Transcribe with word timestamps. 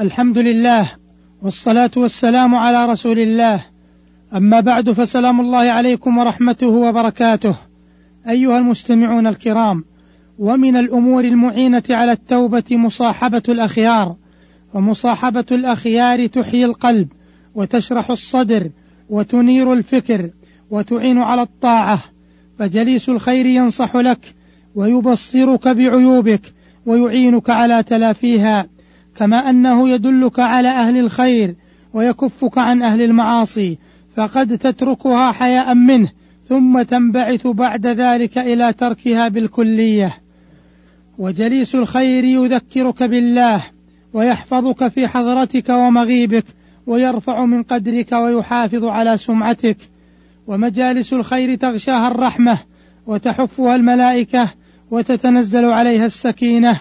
الحمد 0.00 0.38
لله 0.38 0.90
والصلاة 1.42 1.90
والسلام 1.96 2.54
على 2.54 2.86
رسول 2.86 3.18
الله. 3.18 3.64
أما 4.34 4.60
بعد 4.60 4.90
فسلام 4.90 5.40
الله 5.40 5.58
عليكم 5.58 6.18
ورحمته 6.18 6.66
وبركاته. 6.66 7.54
أيها 8.28 8.58
المستمعون 8.58 9.26
الكرام 9.26 9.84
ومن 10.38 10.76
الأمور 10.76 11.24
المعينة 11.24 11.82
على 11.90 12.12
التوبة 12.12 12.64
مصاحبة 12.70 13.42
الأخيار 13.48 14.16
ومصاحبة 14.74 15.44
الأخيار 15.52 16.26
تحيي 16.26 16.64
القلب 16.64 17.08
وتشرح 17.54 18.10
الصدر 18.10 18.70
وتنير 19.08 19.72
الفكر 19.72 20.30
وتعين 20.70 21.18
على 21.18 21.42
الطاعة 21.42 21.98
فجليس 22.58 23.08
الخير 23.08 23.46
ينصح 23.46 23.96
لك 23.96 24.34
ويبصرك 24.74 25.68
بعيوبك 25.68 26.54
ويعينك 26.86 27.50
على 27.50 27.82
تلافيها. 27.82 28.73
كما 29.16 29.50
أنه 29.50 29.88
يدلك 29.88 30.38
على 30.40 30.68
أهل 30.68 30.98
الخير 30.98 31.54
ويكفك 31.94 32.58
عن 32.58 32.82
أهل 32.82 33.02
المعاصي 33.02 33.78
فقد 34.16 34.58
تتركها 34.58 35.32
حياء 35.32 35.74
منه 35.74 36.08
ثم 36.48 36.82
تنبعث 36.82 37.46
بعد 37.46 37.86
ذلك 37.86 38.38
إلى 38.38 38.72
تركها 38.72 39.28
بالكلية. 39.28 40.18
وجليس 41.18 41.74
الخير 41.74 42.24
يذكرك 42.24 43.02
بالله 43.02 43.62
ويحفظك 44.12 44.88
في 44.88 45.08
حضرتك 45.08 45.68
ومغيبك 45.68 46.44
ويرفع 46.86 47.44
من 47.44 47.62
قدرك 47.62 48.12
ويحافظ 48.12 48.84
على 48.84 49.16
سمعتك. 49.16 49.76
ومجالس 50.46 51.12
الخير 51.12 51.54
تغشاها 51.54 52.08
الرحمة 52.08 52.58
وتحفها 53.06 53.76
الملائكة 53.76 54.48
وتتنزل 54.90 55.64
عليها 55.64 56.06
السكينة. 56.06 56.80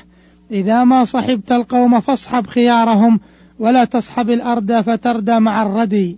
إذا 0.51 0.83
ما 0.83 1.05
صحبت 1.05 1.51
القوم 1.51 1.99
فاصحب 1.99 2.47
خيارهم 2.47 3.19
ولا 3.59 3.85
تصحب 3.85 4.29
الأرض 4.29 4.71
فتردى 4.71 5.39
مع 5.39 5.61
الردي. 5.61 6.17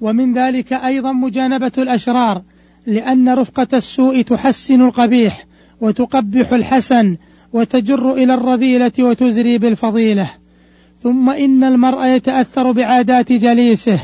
ومن 0.00 0.34
ذلك 0.34 0.72
أيضا 0.72 1.12
مجانبة 1.12 1.72
الأشرار 1.78 2.42
لأن 2.86 3.28
رفقة 3.28 3.68
السوء 3.72 4.22
تحسن 4.22 4.82
القبيح 4.82 5.46
وتقبح 5.80 6.52
الحسن 6.52 7.16
وتجر 7.52 8.12
إلى 8.14 8.34
الرذيلة 8.34 8.92
وتزري 8.98 9.58
بالفضيلة. 9.58 10.30
ثم 11.02 11.30
إن 11.30 11.64
المرء 11.64 12.06
يتأثر 12.06 12.72
بعادات 12.72 13.32
جليسه 13.32 13.98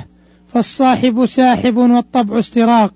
فالصاحب 0.53 1.27
ساحب 1.27 1.77
والطبع 1.77 2.39
استراق. 2.39 2.93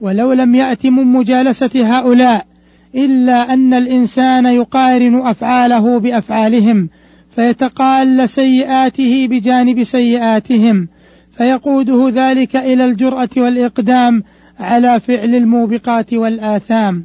ولو 0.00 0.32
لم 0.32 0.54
يأت 0.54 0.86
من 0.86 1.04
مجالسة 1.06 1.70
هؤلاء 1.74 2.46
إلا 2.94 3.52
أن 3.52 3.74
الإنسان 3.74 4.46
يقارن 4.46 5.26
أفعاله 5.26 5.98
بأفعالهم 5.98 6.88
فيتقال 7.34 8.28
سيئاته 8.28 9.26
بجانب 9.30 9.82
سيئاتهم 9.82 10.88
فيقوده 11.36 12.10
ذلك 12.14 12.56
إلى 12.56 12.84
الجرأة 12.84 13.28
والإقدام 13.36 14.22
على 14.58 15.00
فعل 15.00 15.34
الموبقات 15.34 16.14
والآثام. 16.14 17.04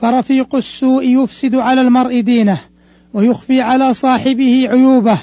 فرفيق 0.00 0.54
السوء 0.54 1.04
يفسد 1.04 1.54
على 1.54 1.80
المرء 1.80 2.20
دينه 2.20 2.58
ويخفي 3.14 3.60
على 3.60 3.94
صاحبه 3.94 4.68
عيوبه 4.70 5.18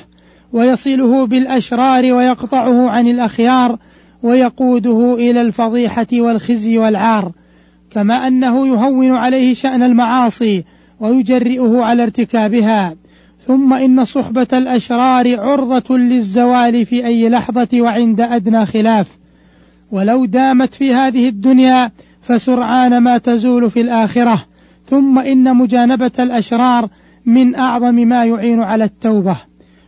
ويصله 0.54 1.26
بالأشرار 1.26 2.14
ويقطعه 2.14 2.90
عن 2.90 3.08
الأخيار 3.08 3.78
ويقوده 4.24 5.14
إلى 5.14 5.42
الفضيحة 5.42 6.08
والخزي 6.14 6.78
والعار. 6.78 7.32
كما 7.94 8.28
أنه 8.28 8.68
يهون 8.68 9.12
عليه 9.12 9.54
شأن 9.54 9.84
المعاصي 9.84 10.64
ويجرئه 11.00 11.82
على 11.82 12.04
ارتكابها. 12.04 12.96
ثم 13.48 13.74
إن 13.74 14.06
صحبة 14.06 14.48
الأشرار 14.54 15.40
عرضة 15.40 15.98
للزوال 15.98 16.86
في 16.86 17.06
أي 17.06 17.30
لحظة 17.30 17.68
وعند 17.74 18.22
أدنى 18.22 18.66
خلاف. 18.66 19.18
ولو 19.92 20.26
دامت 20.26 20.74
في 20.74 20.94
هذه 20.94 21.30
الدنيا 21.30 21.92
فسرعان 22.22 22.98
ما 22.98 23.18
تزول 23.18 23.72
في 23.72 23.82
الآخرة. 23.82 24.46
ثم 24.90 25.20
إن 25.20 25.56
مجانبة 25.56 26.12
الأشرار 26.20 26.90
من 27.26 27.56
أعظم 27.56 27.96
ما 27.96 28.26
يعين 28.26 28.60
على 28.60 28.84
التوبة. 28.84 29.38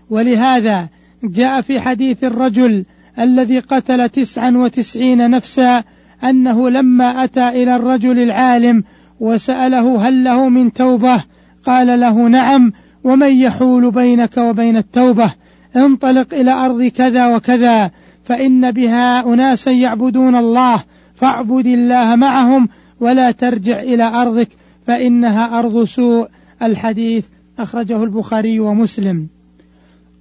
ولهذا 0.10 0.88
جاء 1.24 1.62
في 1.62 1.80
حديث 1.80 2.24
الرجل 2.24 2.86
الذي 3.20 3.60
قتل 3.60 4.10
تسعا 4.10 4.52
وتسعين 4.52 5.30
نفسا 5.30 5.84
أنه 6.24 6.70
لما 6.70 7.24
أتى 7.24 7.50
إلى 7.50 7.76
الرجل 7.76 8.20
العالم 8.20 8.84
وسأله 9.20 10.08
هل 10.08 10.24
له 10.24 10.50
من 10.50 10.74
توبة 10.74 11.24
قال 11.66 12.00
له 12.00 12.28
نعم 12.28 12.74
ومن 13.04 13.36
يحول 13.36 13.92
بينك 13.92 14.38
وبين 14.38 14.78
التوبة؟ 14.78 15.32
انطلق 15.76 16.34
إلى 16.34 16.52
أرض 16.52 16.84
كذا 16.84 17.36
وكذا 17.36 17.92
فإن 18.24 18.72
بها 18.72 19.34
أناسا 19.34 19.72
يعبدون 19.72 20.36
الله 20.36 20.84
فاعبد 21.16 21.66
الله 21.66 22.16
معهم 22.16 22.70
ولا 23.00 23.32
ترجع 23.32 23.80
إلى 23.80 24.04
أرضك 24.04 24.50
فإنها 24.88 25.60
أرض 25.60 25.84
سوء. 25.84 26.28
الحديث 26.62 27.26
أخرجه 27.60 28.04
البخاري 28.04 28.60
ومسلم. 28.60 29.28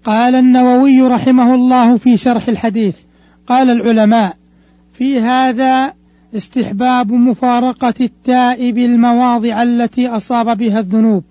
قال 0.04 0.34
النووي 0.34 1.02
رحمه 1.02 1.54
الله 1.54 1.96
في 1.96 2.16
شرح 2.16 2.48
الحديث. 2.48 2.96
قال 3.46 3.70
العلماء 3.70 4.36
في 4.94 5.20
هذا 5.20 5.92
استحباب 6.34 7.12
مفارقة 7.12 7.94
التائب 8.00 8.78
المواضع 8.78 9.62
التي 9.62 10.08
أصاب 10.08 10.58
بها 10.58 10.80
الذنوب 10.80 11.24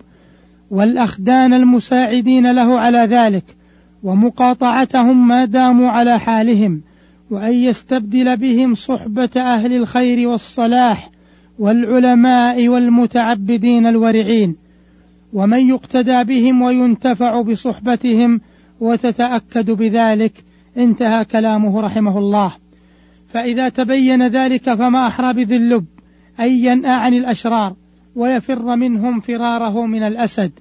والأخدان 0.72 1.54
المساعدين 1.54 2.52
له 2.52 2.80
على 2.80 2.98
ذلك 2.98 3.44
ومقاطعتهم 4.04 5.28
ما 5.28 5.46
داموا 5.46 5.90
على 5.90 6.20
حالهم 6.20 6.82
وأن 7.32 7.54
يستبدل 7.54 8.38
بهم 8.38 8.76
صحبة 8.76 9.30
أهل 9.38 9.74
الخير 9.74 10.28
والصلاح 10.28 11.10
والعلماء 11.60 12.68
والمتعبدين 12.68 13.86
الورعين 13.86 14.56
ومن 15.34 15.70
يقتدى 15.70 16.24
بهم 16.24 16.62
وينتفع 16.62 17.42
بصحبتهم 17.42 18.42
وتتأكد 18.80 19.72
بذلك 19.72 20.44
انتهى 20.78 21.26
كلامه 21.26 21.82
رحمه 21.82 22.18
الله. 22.18 22.63
فإذا 23.34 23.70
تبين 23.70 24.28
ذلك 24.28 24.74
فما 24.74 25.08
أحرى 25.08 25.34
بذي 25.34 25.56
اللب 25.56 25.86
أن 26.40 26.50
ينأى 26.50 26.92
عن 26.92 27.14
الأشرار 27.14 27.76
ويفر 28.16 28.76
منهم 28.76 29.20
فراره 29.20 29.86
من 29.86 30.04
الأسد. 30.04 30.52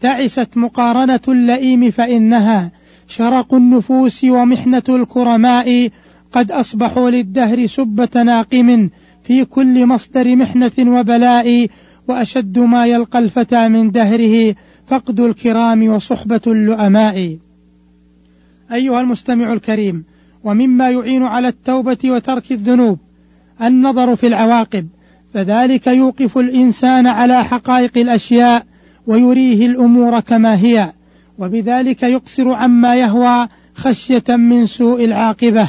تعست 0.00 0.56
مقارنة 0.56 1.20
اللئيم 1.28 1.90
فإنها 1.90 2.72
شرق 3.08 3.54
النفوس 3.54 4.24
ومحنة 4.24 4.82
الكرماء. 4.88 5.90
قد 6.32 6.50
أصبحوا 6.50 7.10
للدهر 7.10 7.66
سبة 7.66 8.22
ناقم 8.22 8.90
في 9.22 9.44
كل 9.44 9.86
مصدر 9.86 10.36
محنة 10.36 10.72
وبلاء 10.78 11.68
وأشد 12.08 12.58
ما 12.58 12.86
يلقى 12.86 13.18
الفتى 13.18 13.68
من 13.68 13.90
دهره 13.90 14.54
فقد 14.86 15.20
الكرام 15.20 15.88
وصحبة 15.88 16.40
اللؤماء. 16.46 17.38
أيها 18.72 19.00
المستمع 19.00 19.52
الكريم 19.52 20.04
ومما 20.44 20.90
يعين 20.90 21.22
على 21.22 21.48
التوبة 21.48 21.98
وترك 22.04 22.52
الذنوب 22.52 22.98
النظر 23.62 24.16
في 24.16 24.26
العواقب 24.26 24.88
فذلك 25.34 25.86
يوقف 25.86 26.38
الإنسان 26.38 27.06
على 27.06 27.44
حقائق 27.44 27.98
الأشياء 27.98 28.66
ويريه 29.06 29.66
الأمور 29.66 30.20
كما 30.20 30.54
هي 30.56 30.92
وبذلك 31.38 32.02
يقصر 32.02 32.52
عما 32.52 32.96
يهوى 32.96 33.48
خشية 33.74 34.24
من 34.28 34.66
سوء 34.66 35.04
العاقبة. 35.04 35.68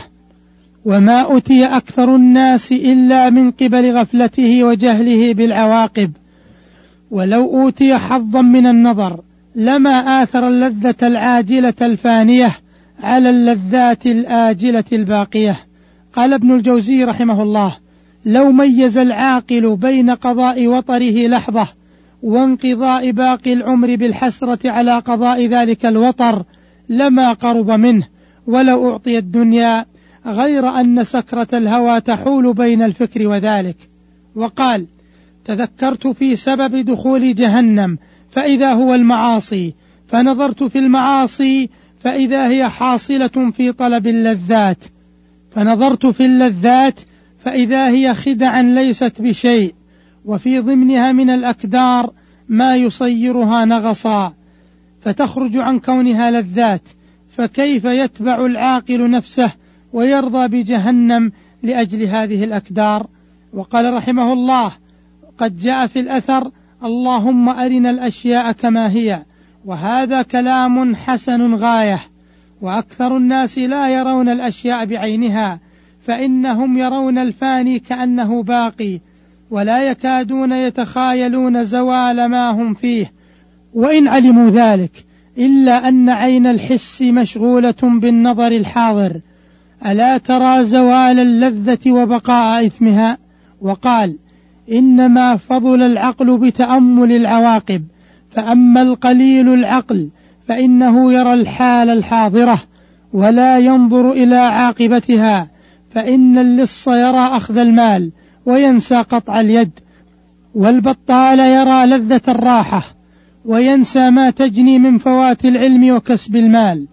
وما 0.86 1.38
أتي 1.38 1.66
أكثر 1.66 2.16
الناس 2.16 2.72
إلا 2.72 3.30
من 3.30 3.52
قبل 3.52 3.98
غفلته 3.98 4.64
وجهله 4.64 5.34
بالعواقب. 5.34 6.12
ولو 7.12 7.62
أوتي 7.62 7.98
حظا 7.98 8.42
من 8.42 8.66
النظر 8.66 9.22
لما 9.56 10.24
آثر 10.24 10.48
اللذة 10.48 10.96
العاجلة 11.04 11.74
الفانية 11.82 12.52
على 13.04 13.30
اللذات 13.30 14.06
الآجلة 14.06 14.84
الباقية. 14.94 15.60
قال 16.14 16.34
ابن 16.34 16.56
الجوزي 16.56 17.04
رحمه 17.04 17.44
الله 17.44 17.78
لو 18.26 18.52
ميز 18.52 18.98
العاقل 18.98 19.76
بين 19.76 20.10
قضاء 20.10 20.68
وطره 20.68 21.28
لحظة 21.28 21.68
وانقضاء 22.24 23.12
باقي 23.12 23.54
العمر 23.54 23.96
بالحسرة 23.96 24.72
على 24.72 25.00
قضاء 25.00 25.46
ذلك 25.46 25.86
الوطر 25.86 26.44
لما 26.90 27.34
قرب 27.34 27.72
منه. 27.72 28.08
ولو 28.48 28.92
أعطي 28.92 29.18
الدنيا 29.18 29.86
غير 30.26 30.70
أن 30.70 31.04
سكرة 31.04 31.48
الهوى 31.54 32.02
تحول 32.02 32.54
بين 32.54 32.82
الفكر 32.82 33.28
وذلك. 33.28 33.78
وقال 34.36 34.88
تذكرت 35.46 36.08
في 36.08 36.36
سبب 36.36 36.76
دخول 36.76 37.34
جهنم 37.34 37.98
فإذا 38.30 38.74
هو 38.74 38.96
المعاصي 38.96 39.74
فنظرت 40.08 40.64
في 40.64 40.80
المعاصي 40.80 41.70
فإذا 42.04 42.48
هي 42.48 42.70
حاصلة 42.70 43.52
في 43.52 43.72
طلب 43.72 44.08
اللذات 44.08 44.86
فنظرت 45.52 46.06
في 46.06 46.26
اللذات 46.26 47.00
فإذا 47.40 47.90
هي 47.90 48.14
خدعا 48.14 48.62
ليست 48.62 49.22
بشيء 49.22 49.76
وفي 50.26 50.60
ضمنها 50.60 51.12
من 51.12 51.30
الأكدار 51.30 52.14
ما 52.50 52.76
يصيرها 52.76 53.66
نغصا 53.66 54.34
فتخرج 55.02 55.58
عن 55.58 55.80
كونها 55.80 56.32
لذات 56.32 56.82
فكيف 57.38 57.86
يتبع 57.86 58.46
العاقل 58.46 59.10
نفسه 59.10 59.52
ويرضى 59.94 60.48
بجهنم 60.48 61.32
لأجل 61.64 62.04
هذه 62.04 62.44
الأكدار؟ 62.44 63.08
وقال 63.54 63.94
رحمه 63.94 64.34
الله 64.34 64.72
قد 65.38 65.58
جاء 65.58 65.88
في 65.88 66.00
الأثر 66.00 66.52
اللهم 66.84 67.50
أرنا 67.50 67.90
الأشياء 67.90 68.52
كما 68.52 68.92
هي. 68.92 69.24
وهذا 69.66 70.22
كلام 70.22 70.96
حسن 70.96 71.56
غاية 71.56 72.00
وأكثر 72.62 73.18
الناس 73.18 73.58
لا 73.58 73.90
يرون 73.90 74.30
الأشياء 74.30 74.86
بعينها 74.86 75.60
فإنهم 76.02 76.78
يرون 76.78 77.18
الفاني 77.18 77.80
كأنه 77.80 78.44
باقي 78.44 79.00
ولا 79.52 79.84
يكادون 79.90 80.52
يتخايلون 80.52 81.64
زوال 81.64 82.26
ما 82.26 82.50
هم 82.50 82.74
فيه. 82.74 83.12
وإن 83.74 84.08
علموا 84.08 84.50
ذلك 84.50 85.06
إلا 85.38 85.88
أن 85.88 86.10
عين 86.10 86.48
الحس 86.48 87.02
مشغولة 87.02 87.76
بالنظر 87.84 88.48
الحاضر. 88.48 89.20
ألا 89.86 90.18
ترى 90.18 90.66
زوال 90.66 91.20
اللذة 91.20 91.92
وبقاء 91.92 92.66
إثمها؟ 92.66 93.18
وقال 93.62 94.16
إنما 94.72 95.36
فضل 95.36 95.82
العقل 95.82 96.38
بتأمل 96.38 97.12
العواقب. 97.12 97.84
فأما 98.36 98.82
القليل 98.82 99.54
العقل 99.54 100.10
فإنه 100.48 101.14
يرى 101.14 101.34
الحال 101.34 101.90
الحاضرة 101.90 102.62
ولا 103.14 103.60
ينظر 103.60 104.12
إلى 104.12 104.36
عاقبتها 104.36 105.48
فإن 105.92 106.38
اللص 106.38 106.88
يرى 106.88 107.18
أخذ 107.18 107.58
المال 107.58 108.12
وينسى 108.46 108.96
قطع 108.96 109.40
اليد 109.40 109.72
والبطال 110.56 111.40
يرى 111.40 111.86
لذة 111.86 112.22
الراحة 112.28 112.84
وينسى 113.46 114.10
ما 114.10 114.30
تجني 114.30 114.80
من 114.80 114.98
فوات 114.98 115.46
العلم 115.46 115.96
وكسب 115.96 116.36
المال. 116.36 116.88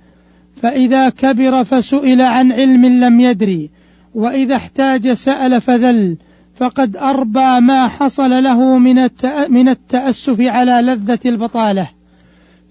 فإذا 0.63 1.09
كبر 1.09 1.65
فسئل 1.65 2.21
عن 2.21 2.53
علم 2.53 2.87
لم 2.87 3.21
يدري 3.21 3.71
وإذا 4.15 4.57
احتاج 4.57 5.13
سأل 5.13 5.61
فذل 5.61 6.17
فقد 6.61 6.97
أربى 6.97 7.61
ما 7.61 7.89
حصل 7.89 8.31
له 8.31 8.79
من 8.79 9.09
من 9.49 9.69
التأسف 9.69 10.41
على 10.41 10.73
لذة 10.73 11.19
البطالة 11.27 11.89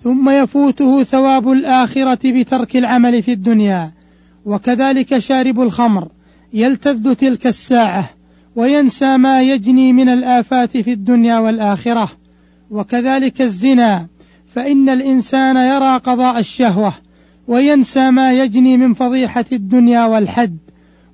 ثم 0.03 0.29
يفوته 0.29 1.03
ثواب 1.03 1.51
الآخرة 1.51 2.19
بترك 2.23 2.75
العمل 2.75 3.23
في 3.23 3.33
الدنيا 3.33 3.91
وكذلك 4.45 5.17
شارب 5.17 5.61
الخمر 5.61 6.07
يلتذ 6.53 7.13
تلك 7.13 7.47
الساعة 7.47 8.09
وينسى 8.55 9.17
ما 9.17 9.41
يجني 9.41 9.93
من 9.93 10.09
الآفات 10.09 10.77
في 10.77 10.91
الدنيا 10.93 11.39
والآخرة 11.39 12.09
وكذلك 12.71 13.41
الزنا 13.41 14.07
فإن 14.55 14.89
الإنسان 14.89 15.57
يرى 15.57 15.97
قضاء 15.97 16.39
الشهوة 16.39 16.93
وينسى 17.47 18.11
ما 18.11 18.33
يجني 18.33 18.77
من 18.77 18.93
فضيحة 18.93 19.45
الدنيا 19.51 20.05
والحد 20.05 20.57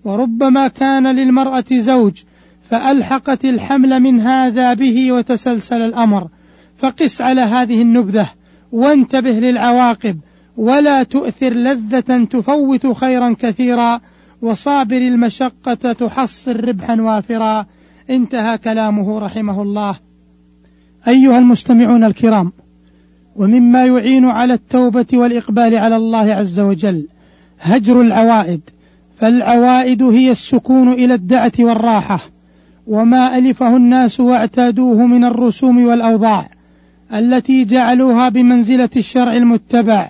وربما 0.05 0.67
كان 0.67 1.15
للمرأة 1.15 1.65
زوج 1.71 2.23
فألحقت 2.69 3.45
الحمل 3.45 3.99
من 3.99 4.21
هذا 4.21 4.73
به 4.73 5.11
وتسلسل 5.11 5.81
الأمر. 5.81 6.27
فقس 6.77 7.21
على 7.21 7.41
هذه 7.41 7.81
النبذة 7.81 8.29
وانتبه 8.71 9.31
للعواقب 9.31 10.19
ولا 10.57 11.03
تؤثر 11.03 11.53
لذة 11.53 12.25
تفوت 12.31 12.87
خيرا 12.87 13.35
كثيرا 13.39 14.01
وصابر 14.41 14.97
المشقة 14.97 15.93
تحصل 15.93 16.63
ربحا 16.63 17.01
وافرا. 17.01 17.65
انتهى 18.09 18.57
كلامه 18.57 19.19
رحمه 19.19 19.61
الله. 19.61 19.95
أيها 21.07 21.37
المستمعون 21.37 22.03
الكرام 22.03 22.51
ومما 23.35 23.85
يعين 23.85 24.25
على 24.25 24.53
التوبة 24.53 25.05
والإقبال 25.13 25.77
على 25.77 25.95
الله 25.95 26.33
عز 26.33 26.59
وجل 26.59 27.07
هجر 27.61 28.01
العوائد. 28.01 28.61
فالعوائد 29.19 30.03
هي 30.03 30.31
السكون 30.31 30.93
إلى 30.93 31.13
الدعة 31.13 31.51
والراحة. 31.59 32.34
وما 32.87 33.37
ألفه 33.37 33.75
الناس 33.77 34.19
واعتادوه 34.19 35.05
من 35.05 35.23
الرسوم 35.23 35.85
والأوضاع 35.85 36.49
التي 37.13 37.65
جعلوها 37.65 38.29
بمنزلة 38.29 38.89
الشرع 38.97 39.35
المتبع 39.35 40.09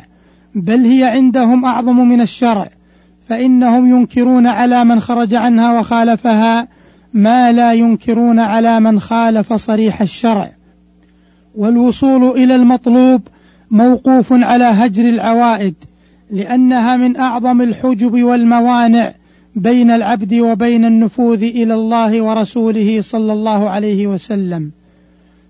بل 0.56 0.80
هي 0.80 1.04
عندهم 1.04 1.66
أعظم 1.66 2.08
من 2.08 2.22
الشرع 2.22 2.70
فإنهم 3.30 3.90
ينكرون 3.90 4.48
على 4.48 4.84
من 4.84 5.00
خرج 5.00 5.34
عنها 5.34 5.80
وخالفها 5.80 6.68
ما 7.14 7.52
لا 7.52 7.74
ينكرون 7.74 8.40
على 8.40 8.80
من 8.80 9.00
خالف 9.00 9.54
صريح 9.54 10.02
الشرع. 10.02 10.52
والوصول 11.56 12.24
إلى 12.24 12.56
المطلوب 12.56 13.22
موقوف 13.72 14.34
على 14.34 14.64
هجر 14.64 15.06
العوائد 15.06 15.76
لأنها 16.32 16.98
من 16.98 17.18
أعظم 17.18 17.62
الحجب 17.62 18.24
والموانع 18.24 19.14
بين 19.56 19.92
العبد 19.92 20.34
وبين 20.34 20.86
النفوذ 20.86 21.44
إلى 21.44 21.74
الله 21.74 22.22
ورسوله 22.22 23.02
صلى 23.02 23.34
الله 23.34 23.70
عليه 23.70 24.08
وسلم. 24.08 24.72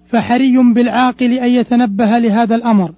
فحري 0.08 0.58
بالعاقل 0.58 1.34
أن 1.34 1.50
يتنبه 1.50 2.18
لهذا 2.18 2.56
الأمر 2.56 2.92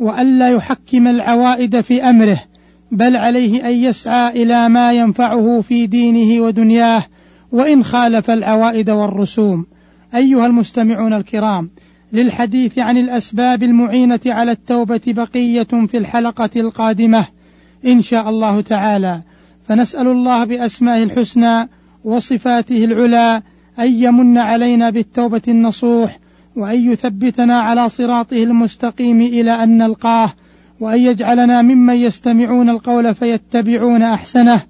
وألا 0.00 0.48
يحكم 0.48 1.08
العوائد 1.08 1.80
في 1.80 2.02
أمره 2.02 2.40
بل 2.92 3.16
عليه 3.16 3.68
أن 3.68 3.74
يسعى 3.74 4.42
إلى 4.42 4.68
ما 4.68 4.92
ينفعه 4.92 5.60
في 5.60 5.86
دينه 5.86 6.42
ودنياه 6.42 7.04
وإن 7.52 7.84
خالف 7.84 8.30
العوائد 8.30 8.90
والرسوم. 8.90 9.66
أيها 10.14 10.46
المستمعون 10.46 11.12
الكرام 11.12 11.70
للحديث 12.12 12.78
عن 12.78 12.96
الأسباب 12.96 13.62
المعينة 13.62 14.20
على 14.26 14.52
التوبة 14.52 15.00
بقية 15.06 15.62
في 15.62 15.98
الحلقة 15.98 16.50
القادمة. 16.56 17.26
إن 17.86 18.02
شاء 18.02 18.28
الله 18.28 18.60
تعالى. 18.60 19.22
فنسأل 19.72 20.06
الله 20.06 20.44
بأسمائه 20.44 21.02
الحسنى 21.02 21.68
وصفاته 22.04 22.84
العلى 22.84 23.42
أن 23.78 23.88
يمن 23.88 24.38
علينا 24.38 24.90
بالتوبة 24.90 25.42
النصوح 25.48 26.18
وأن 26.56 26.92
يثبتنا 26.92 27.60
على 27.60 27.88
صراطه 27.88 28.36
المستقيم 28.36 29.20
إلى 29.20 29.62
أن 29.62 29.78
نلقاه 29.78 30.32
وأن 30.80 31.00
يجعلنا 31.00 31.62
ممن 31.62 31.94
يستمعون 31.94 32.68
القول 32.68 33.14
فيتبعون 33.14 34.02
أحسنه 34.02 34.60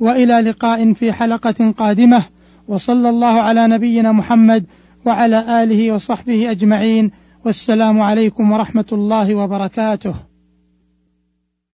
وإلى 0.00 0.40
لقاء 0.40 0.92
في 0.92 1.12
حلقة 1.12 1.74
قادمة 1.78 2.22
وصلى 2.68 3.08
الله 3.08 3.40
على 3.40 3.66
نبينا 3.66 4.12
محمد 4.12 4.64
وعلى 5.04 5.62
آله 5.62 5.92
وصحبه 5.92 6.50
أجمعين 6.50 7.10
والسلام 7.44 8.00
عليكم 8.00 8.52
ورحمة 8.52 8.86
الله 8.92 9.34
وبركاته 9.34 10.14